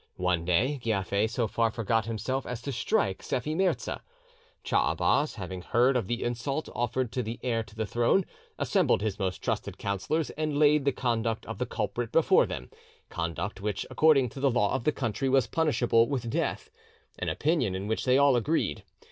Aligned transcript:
One 0.17 0.45
day 0.45 0.79
Giafer 0.81 1.29
so 1.29 1.47
far 1.47 1.69
forgot 1.69 2.07
himself 2.07 2.47
as 2.47 2.59
to 2.63 2.71
strike 2.71 3.21
Sephi 3.21 3.53
Mirza. 3.53 4.01
Cha 4.63 4.93
Abas 4.93 5.35
having 5.35 5.61
heard 5.61 5.95
of 5.95 6.07
the 6.07 6.23
insult 6.23 6.67
offered 6.73 7.11
to 7.11 7.21
the 7.21 7.39
heir 7.43 7.61
to 7.61 7.75
the 7.75 7.85
throne, 7.85 8.25
assembled 8.57 9.01
his 9.03 9.19
most 9.19 9.43
trusted 9.43 9.77
councillors, 9.77 10.31
and 10.31 10.57
laid 10.57 10.85
the 10.85 10.91
conduct 10.91 11.45
of 11.45 11.59
the 11.59 11.67
culprit 11.67 12.11
before 12.11 12.47
them—conduct 12.47 13.61
which, 13.61 13.85
according 13.91 14.29
to 14.29 14.39
the 14.39 14.49
law 14.49 14.73
of 14.73 14.85
the 14.85 14.91
country, 14.91 15.29
was 15.29 15.45
punishable 15.45 16.09
with 16.09 16.31
death, 16.31 16.71
an 17.19 17.29
opinion 17.29 17.75
in 17.75 17.85
which 17.87 18.03
they 18.03 18.17
all 18.17 18.35
agreed. 18.35 18.83